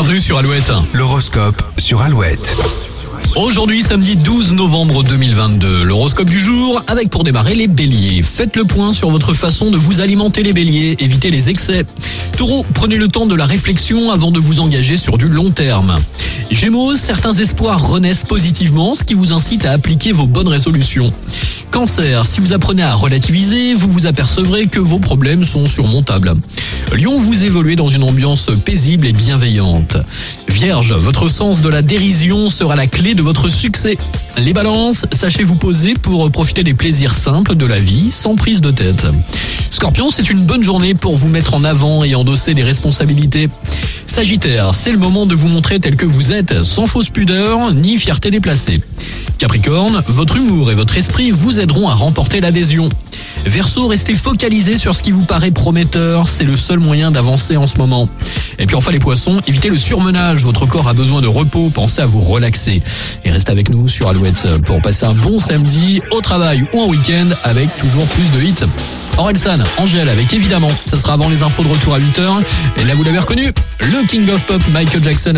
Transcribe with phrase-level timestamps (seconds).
[0.00, 0.70] bienvenue sur Alouette.
[0.94, 2.56] L'horoscope sur Alouette.
[3.34, 8.22] Aujourd'hui, samedi 12 novembre 2022, l'horoscope du jour avec pour démarrer les béliers.
[8.22, 11.84] Faites le point sur votre façon de vous alimenter les béliers, évitez les excès.
[12.36, 15.96] Taureau, prenez le temps de la réflexion avant de vous engager sur du long terme.
[16.52, 21.12] Gémeaux, certains espoirs renaissent positivement, ce qui vous incite à appliquer vos bonnes résolutions.
[21.70, 26.34] Cancer, si vous apprenez à relativiser, vous vous apercevrez que vos problèmes sont surmontables.
[26.96, 29.96] Lion, vous évoluez dans une ambiance paisible et bienveillante.
[30.48, 33.96] Vierge, votre sens de la dérision sera la clé de votre succès.
[34.38, 38.60] Les balances, sachez vous poser pour profiter des plaisirs simples de la vie sans prise
[38.60, 39.06] de tête.
[39.70, 43.48] Scorpion, c'est une bonne journée pour vous mettre en avant et endosser des responsabilités.
[44.06, 47.98] Sagittaire, c'est le moment de vous montrer tel que vous êtes, sans fausse pudeur ni
[47.98, 48.80] fierté déplacée.
[49.38, 52.88] Capricorne, votre humour et votre esprit vous aideront à remporter l'adhésion.
[53.46, 57.68] Verseau, restez focalisé sur ce qui vous paraît prometteur, c'est le seul moyen d'avancer en
[57.68, 58.08] ce moment.
[58.58, 62.02] Et puis enfin les poissons, évitez le surmenage, votre corps a besoin de repos, pensez
[62.02, 62.82] à vous relaxer.
[63.24, 66.88] Et restez avec nous sur Alouette pour passer un bon samedi au travail ou en
[66.88, 68.66] week-end avec toujours plus de hits.
[69.18, 72.42] Orelsan, Angèle avec évidemment, ça sera avant les infos de retour à 8h.
[72.76, 75.26] Et là vous l'avez reconnu, le King of Pop Michael Jackson.